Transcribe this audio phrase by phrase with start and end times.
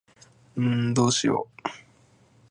[0.59, 1.47] んーどうしよ。